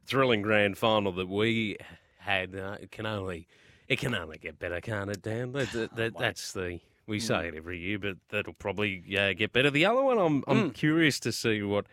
[0.07, 1.77] thrilling grand final that we
[2.19, 3.47] had uh, it can only
[3.87, 5.53] it can only get better, can't it, Dan?
[5.53, 7.49] That, that, that that's the we say mm.
[7.49, 9.71] it every year, but that'll probably uh, get better.
[9.71, 10.75] The other one, I'm I'm mm.
[10.75, 11.87] curious to see what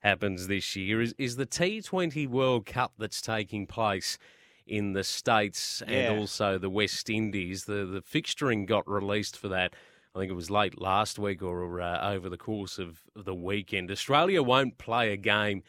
[0.00, 1.02] happens this year.
[1.02, 4.16] Is is the T20 World Cup that's taking place?
[4.66, 6.10] In the States yeah.
[6.10, 7.64] and also the West Indies.
[7.64, 9.74] The, the fixturing got released for that.
[10.14, 13.90] I think it was late last week or uh, over the course of the weekend.
[13.90, 15.62] Australia won't play a game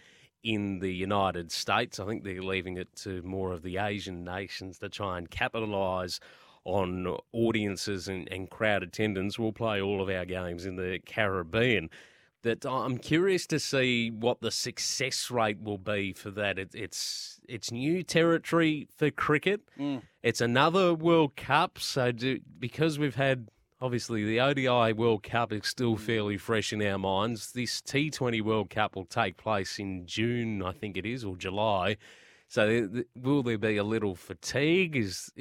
[0.44, 2.00] in the United States.
[2.00, 6.20] I think they're leaving it to more of the Asian nations to try and capitalise
[6.66, 9.40] on audiences and, and crowd attendance.
[9.40, 11.90] We'll play all of our games in the Caribbean
[12.44, 16.60] that I'm curious to see what the success rate will be for that.
[16.60, 19.62] It, it's it's new territory for cricket.
[19.80, 20.04] Mm.
[20.22, 23.50] It's another World Cup, so do, because we've had
[23.82, 26.00] obviously the ODI World Cup is still mm.
[26.00, 27.52] fairly fresh in our minds.
[27.54, 31.98] This T20 World Cup will take place in June, I think it is, or July.
[32.48, 34.96] So will there be a little fatigue?
[34.96, 35.32] Is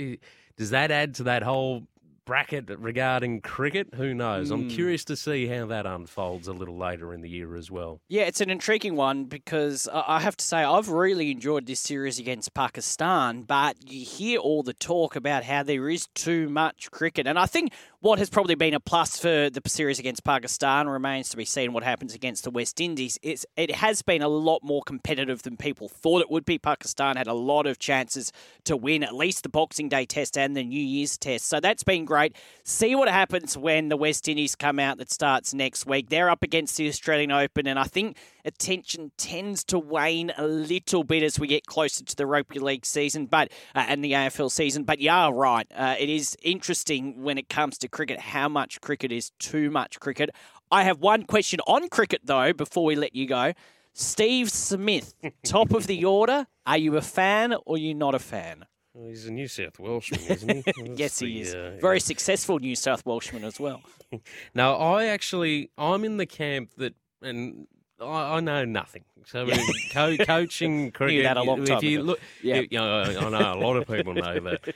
[0.57, 1.87] does that add to that whole
[2.25, 3.89] bracket regarding cricket.
[3.95, 4.51] Who knows?
[4.51, 4.69] I'm Hmm.
[4.69, 8.01] curious to see how that unfolds a little later in the year as well.
[8.09, 12.19] Yeah, it's an intriguing one because I have to say I've really enjoyed this series
[12.19, 17.27] against Pakistan, but you hear all the talk about how there is too much cricket.
[17.27, 17.73] And I think
[18.03, 21.73] what has probably been a plus for the series against Pakistan remains to be seen
[21.73, 23.17] what happens against the West Indies.
[23.23, 26.59] It's, it has been a lot more competitive than people thought it would be.
[26.59, 28.33] Pakistan had a lot of chances
[28.65, 31.47] to win at least the Boxing Day test and the New Year's test.
[31.49, 32.35] So that's been great.
[32.65, 36.09] See what happens when the West Indies come out that starts next week.
[36.09, 41.05] They're up against the Australian Open, and I think attention tends to wane a little
[41.05, 44.51] bit as we get closer to the rugby league season, but uh, and the AFL
[44.51, 44.83] season.
[44.83, 45.69] But yeah, right.
[45.73, 50.01] Uh, it is interesting when it comes to cricket how much cricket is too much
[50.01, 50.31] cricket.
[50.71, 53.53] I have one question on cricket though before we let you go.
[53.95, 55.15] Steve Smith,
[55.45, 56.47] top of the order.
[56.67, 58.65] Are you a fan or are you not a fan?
[58.95, 60.73] Well, he's a New South Welshman, isn't he?
[60.97, 61.55] Yes, he is.
[61.55, 63.81] uh, Very successful New South Welshman as well.
[64.55, 67.67] now, I actually I'm in the camp that, and
[68.01, 69.05] I, I know nothing.
[69.27, 69.47] So
[69.93, 71.23] co- coaching cricket.
[71.25, 72.07] that a long if time you ago.
[72.07, 72.61] Look, Yeah.
[72.61, 74.75] you know, I I know a lot of people know that.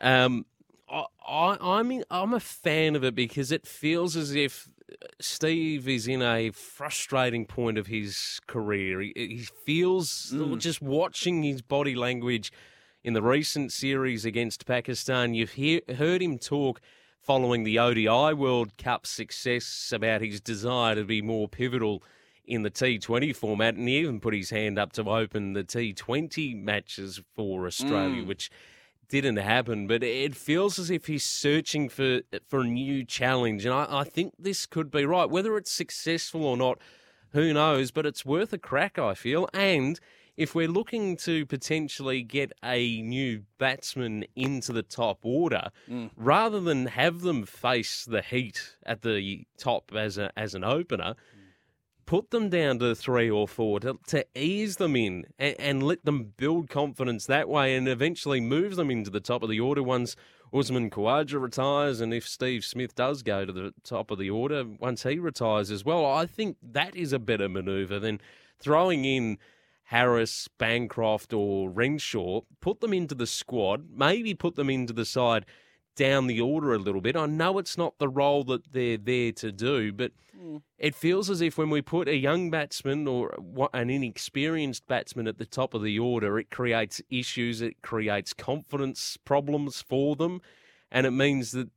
[0.00, 0.46] Um,
[0.90, 4.68] I, I I'm in, I'm a fan of it because it feels as if
[5.20, 9.00] Steve is in a frustrating point of his career.
[9.00, 10.58] He, he feels Mm.
[10.58, 12.52] just watching his body language
[13.04, 15.34] in the recent series against Pakistan.
[15.34, 16.80] You've hear, heard him talk
[17.20, 22.02] following the ODI World Cup success about his desire to be more pivotal
[22.46, 26.56] in the T20 format, and he even put his hand up to open the T20
[26.56, 28.50] matches for Australia, which
[29.08, 29.86] didn't happen.
[29.86, 34.04] But it feels as if he's searching for for a new challenge, and I, I
[34.04, 35.28] think this could be right.
[35.28, 36.78] Whether it's successful or not,
[37.32, 37.90] who knows?
[37.90, 39.98] But it's worth a crack, I feel, and.
[40.36, 46.06] If we're looking to potentially get a new batsman into the top order, hmm.
[46.16, 51.16] rather than have them face the heat at the top as a, as an opener,
[52.08, 56.06] put them down to three or four to, to ease them in and, and let
[56.06, 59.82] them build confidence that way and eventually move them into the top of the order
[59.82, 60.16] once
[60.50, 64.64] Usman Khawaja retires and if Steve Smith does go to the top of the order
[64.64, 66.06] once he retires as well.
[66.06, 68.22] I think that is a better manoeuvre than
[68.58, 69.36] throwing in
[69.82, 75.44] Harris, Bancroft, or Renshaw, put them into the squad, maybe put them into the side
[75.98, 77.16] down the order a little bit.
[77.16, 80.62] I know it's not the role that they're there to do, but mm.
[80.78, 83.36] it feels as if when we put a young batsman or
[83.74, 89.18] an inexperienced batsman at the top of the order, it creates issues, it creates confidence
[89.24, 90.40] problems for them,
[90.90, 91.68] and it means that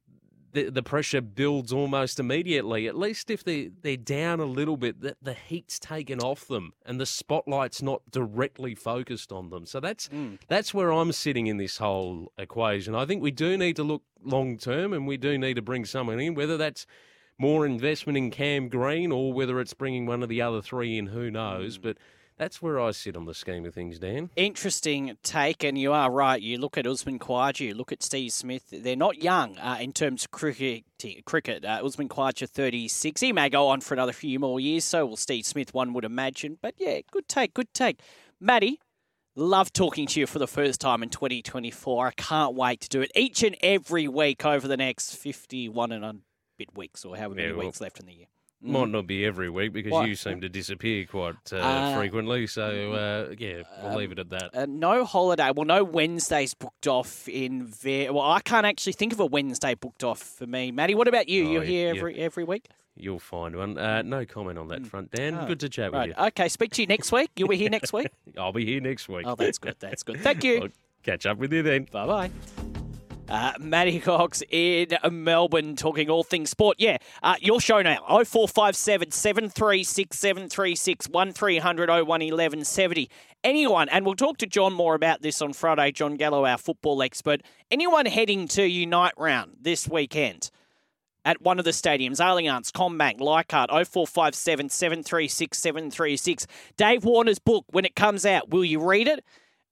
[0.54, 2.88] the, the pressure builds almost immediately.
[2.88, 6.74] At least if they, they're down a little bit, the, the heat's taken off them
[6.86, 9.66] and the spotlight's not directly focused on them.
[9.66, 10.38] So that's mm.
[10.48, 12.96] that's where I'm sitting in this whole equation.
[12.96, 15.86] I think we do need to look long term and we do need to bring
[15.86, 16.86] someone in, whether that's
[17.38, 21.08] more investment in Cam Green or whether it's bringing one of the other three in,
[21.08, 21.78] who knows.
[21.78, 21.82] Mm.
[21.82, 21.98] But
[22.38, 24.30] that's where I sit on the scheme of things, Dan.
[24.36, 26.42] Interesting take, and you are right.
[26.42, 28.66] You look at Usman Khawaja, you look at Steve Smith.
[28.72, 30.84] They're not young uh, in terms of cricket.
[31.26, 31.66] Cricket.
[31.66, 33.22] Uh, Usman Khawaja, 36.
[33.22, 34.86] He may go on for another few more years.
[34.86, 36.58] So will Steve Smith, one would imagine.
[36.62, 38.00] But yeah, good take, good take.
[38.40, 38.80] Matty,
[39.36, 42.08] love talking to you for the first time in 2024.
[42.08, 46.04] I can't wait to do it each and every week over the next 51 and
[46.06, 46.16] a
[46.58, 48.28] bit weeks, or however many Yeah, well, weeks left in the year.
[48.64, 50.06] Might not be every week because Why?
[50.06, 52.46] you seem to disappear quite uh, Uh, frequently.
[52.46, 54.52] So, uh, yeah, we'll leave it at that.
[54.56, 55.52] Uh, no holiday.
[55.56, 59.74] Well, no Wednesdays booked off in ver- Well, I can't actually think of a Wednesday
[59.74, 60.72] booked off for me.
[60.72, 61.48] Matty, what about you?
[61.48, 62.00] Oh, You're here yeah.
[62.00, 62.68] every every week.
[62.96, 63.78] You'll find one.
[63.80, 65.48] Uh, no comment on that front, Dan.
[65.48, 65.94] Good to chat Mm.
[65.94, 66.08] Right.
[66.10, 66.24] with you.
[66.26, 66.48] Okay.
[66.50, 67.32] Speak to you next week.
[67.38, 68.10] You'll be here next week.
[68.38, 69.26] I'll be here next week.
[69.26, 69.76] Oh, that's good.
[69.80, 70.20] That's good.
[70.20, 70.62] Thank you.
[70.64, 70.70] I'll
[71.02, 71.88] catch up with you then.
[71.92, 72.61] Bye bye.
[73.32, 76.76] Uh, Matty Cocks in Melbourne talking all things sport.
[76.82, 83.10] Yeah, uh, your show now 0457 736 736 1300 01 1170.
[83.46, 87.02] Anyone, and we'll talk to John more about this on Friday, John Gallo, our football
[87.02, 87.42] expert.
[87.72, 90.52] Anyone heading to Unite Round this weekend
[91.24, 96.48] at one of the stadiums, Allianz, CommBank, Leichhardt, 0457 736 736.
[96.76, 99.24] Dave Warner's book, when it comes out, will you read it?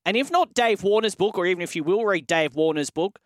[0.05, 3.19] And if not Dave Warner's book, or even if you will read Dave Warner's book,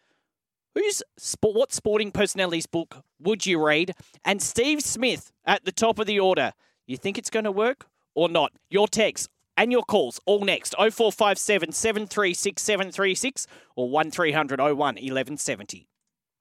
[0.75, 1.03] who's
[1.41, 3.93] what sporting personality's book would you read?
[4.23, 6.53] And Steve Smith at the top of the order.
[6.85, 8.51] You think it's going to work or not?
[8.69, 15.87] Your text and your calls all next 0457 736 736 or 1300 01 1170.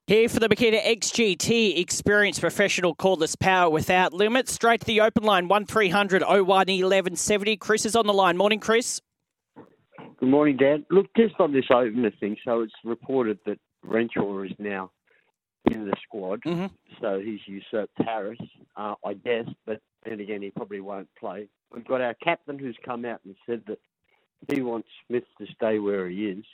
[0.05, 4.51] Here for the Makita XGT Experience Professional Cordless Power Without Limits.
[4.51, 7.55] Straight to the open line 1300 01 1170.
[7.55, 8.35] Chris is on the line.
[8.35, 8.99] Morning, Chris.
[10.19, 10.85] Good morning, Dan.
[10.89, 14.91] Look, just on this opener thing, so it's reported that Renshaw is now
[15.65, 16.71] in the squad, Mhm.
[16.99, 18.39] so he's usurped Harris,
[18.75, 19.47] uh, I guess.
[19.65, 21.47] But then again, he probably won't play.
[21.71, 23.79] We've got our captain who's come out and said that
[24.53, 26.45] he wants Smith to stay where he is.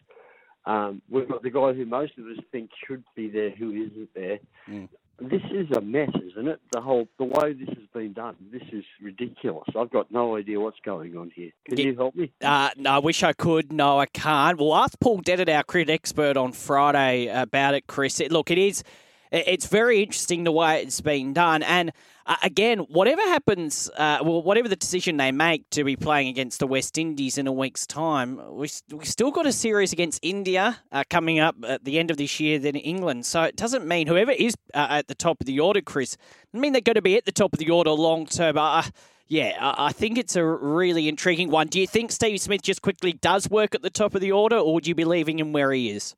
[0.66, 4.14] Um, we've got the guy who most of us think should be there, who isn't
[4.14, 4.40] there.
[4.68, 4.90] Mm.
[5.22, 6.62] This is a mess, isn't it?
[6.72, 8.36] The whole the way this has been done.
[8.52, 9.68] This is ridiculous.
[9.78, 11.52] I've got no idea what's going on here.
[11.68, 11.86] Can Yeah.
[11.86, 12.32] you help me?
[12.42, 13.74] Uh, no, I wish I could.
[13.74, 14.58] No, I can't.
[14.58, 18.20] We'll ask Paul Dennett, our cricket expert, on Friday about it, Chris.
[18.22, 18.84] It- Look, it is.
[19.32, 21.92] It's very interesting the way it's been done, and
[22.30, 26.60] uh, again, whatever happens, uh, well, whatever the decision they make to be playing against
[26.60, 30.78] the West Indies in a week's time, we we still got a series against India
[30.92, 33.26] uh, coming up at the end of this year, then England.
[33.26, 36.18] So it doesn't mean whoever is uh, at the top of the order, Chris,
[36.54, 38.60] doesn't mean they're going to be at the top of the order long term.
[38.60, 38.84] Uh,
[39.28, 41.66] yeah, I I think it's a really intriguing one.
[41.66, 44.58] Do you think Steve Smith just quickly does work at the top of the order,
[44.58, 46.16] or would you be leaving him where he is?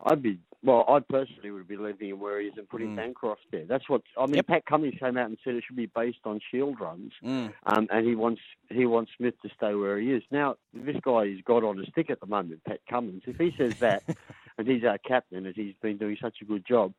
[0.00, 0.84] I'd be well.
[0.88, 2.96] I personally would be leaving him where he is and putting Mm.
[2.96, 3.64] Bancroft there.
[3.64, 4.36] That's what I mean.
[4.36, 4.46] Yep.
[4.46, 7.52] Pat Cummins came out and said it should be based on shield runs, Mm.
[7.66, 8.40] um, and he wants
[8.70, 10.22] he wants Smith to stay where he is.
[10.30, 13.22] Now this guy is got on a stick at the moment, Pat Cummins.
[13.26, 14.02] If he says that,
[14.58, 16.92] and he's our captain, and he's been doing such a good job,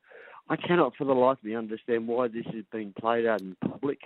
[0.49, 3.55] I cannot for the life of me understand why this is being played out in
[3.61, 3.99] public.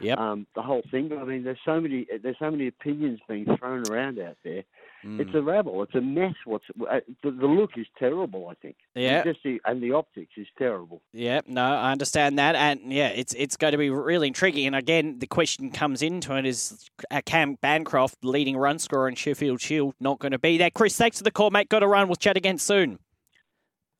[0.00, 0.18] Yep.
[0.18, 1.10] Um, the whole thing.
[1.12, 4.62] I mean, there's so many there's so many opinions being thrown around out there.
[5.04, 5.20] Mm.
[5.20, 5.82] It's a rabble.
[5.82, 6.34] It's a mess.
[6.44, 8.48] What's uh, the, the look is terrible.
[8.48, 8.76] I think.
[8.94, 9.24] Yeah.
[9.24, 11.02] Just the, and the optics is terrible.
[11.12, 14.66] Yeah, no, I understand that, and yeah, it's it's going to be really intriguing.
[14.66, 19.14] And again, the question comes into it: Is uh, Cam Bancroft, leading run scorer in
[19.14, 20.70] Sheffield Shield, not going to be there?
[20.70, 21.68] Chris, thanks for the call, mate.
[21.68, 22.08] Got to run.
[22.08, 22.98] We'll chat again soon.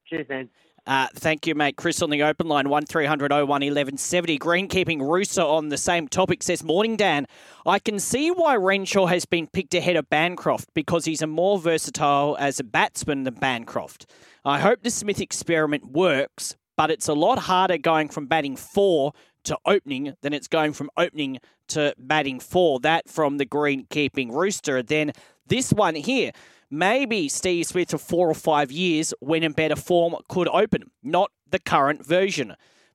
[0.07, 0.49] Cheers, man.
[0.89, 1.77] Uh, thank you, mate.
[1.77, 4.39] Chris on the open line, 1300 01 1170.
[4.39, 7.27] Greenkeeping Rooster on the same topic says, Morning, Dan.
[7.67, 11.59] I can see why Renshaw has been picked ahead of Bancroft because he's a more
[11.59, 14.07] versatile as a batsman than Bancroft.
[14.47, 19.13] I hope the Smith experiment works, but it's a lot harder going from batting four
[19.45, 22.81] to opening than it's going from opening to batting four.
[22.81, 24.83] That from the Greenkeeping Rooster.
[24.83, 25.13] Then
[25.49, 26.33] this one here.
[26.71, 31.31] Maybe Steve Smith for four or five years when in better form could open, not
[31.49, 32.55] the current version.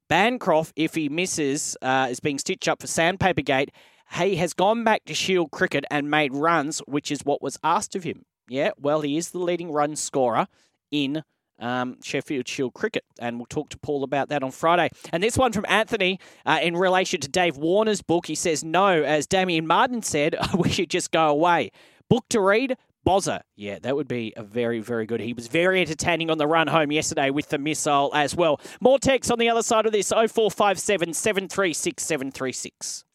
[0.09, 3.71] Bancroft, if he misses, uh, is being stitched up for Sandpaper Gate.
[4.19, 7.95] He has gone back to Shield cricket and made runs, which is what was asked
[7.95, 8.25] of him.
[8.47, 10.47] Yeah, well, he is the leading run scorer
[10.91, 11.23] in
[11.57, 14.89] um, Sheffield Shield cricket, and we'll talk to Paul about that on Friday.
[15.11, 18.27] And this one from Anthony uh, in relation to Dave Warner's book.
[18.27, 21.71] He says, No, as Damien Martyn said, we should just go away.
[22.09, 23.41] Book to read, Bozza.
[23.55, 25.19] Yeah, that would be a very, very good.
[25.19, 28.59] He was very entertaining on the run home yesterday with the missile as well.
[28.79, 33.05] More text on the other side of this 0457 736 736.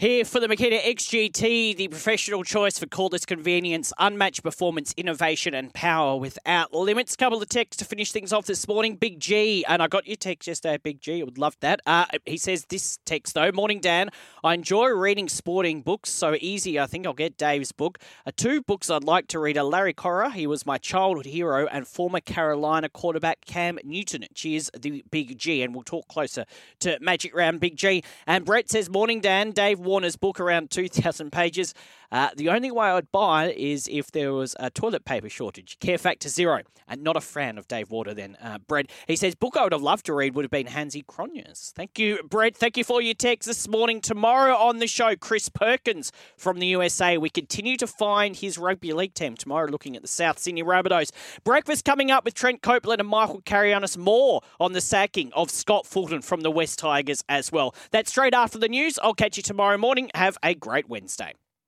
[0.00, 5.74] Here for the Makita XGT, the professional choice for cordless convenience, unmatched performance, innovation, and
[5.74, 7.16] power without limits.
[7.16, 8.94] Couple of texts to finish things off this morning.
[8.94, 11.20] Big G, and I got your text yesterday, Big G.
[11.20, 11.80] I would love that.
[11.84, 14.10] Uh, he says this text though, morning Dan.
[14.44, 16.78] I enjoy reading sporting books, so easy.
[16.78, 17.98] I think I'll get Dave's book.
[18.24, 20.32] Uh, two books I'd like to read are Larry Corowa.
[20.32, 24.26] He was my childhood hero, and former Carolina quarterback Cam Newton.
[24.32, 26.44] Cheers, the Big G, and we'll talk closer
[26.78, 28.04] to Magic Round Big G.
[28.28, 29.50] And Brett says, morning Dan.
[29.50, 31.72] Dave Warner's book around 2,000 pages.
[32.10, 35.78] Uh, the only way I'd buy is if there was a toilet paper shortage.
[35.78, 36.62] Care factor zero.
[36.90, 38.90] And not a fan of Dave Water then, uh, Brett.
[39.06, 41.72] He says, book I would have loved to read would have been Hansie Cronje's.
[41.76, 42.56] Thank you, Brett.
[42.56, 44.00] Thank you for your text this morning.
[44.00, 47.18] Tomorrow on the show, Chris Perkins from the USA.
[47.18, 51.10] We continue to find his rugby league team tomorrow looking at the South Sydney Rabbitohs.
[51.44, 53.98] Breakfast coming up with Trent Copeland and Michael Carayannis.
[53.98, 57.74] More on the sacking of Scott Fulton from the Wests Tigers as well.
[57.90, 58.98] That's straight after the news.
[59.02, 60.10] I'll catch you tomorrow morning.
[60.14, 61.34] Have a great Wednesday.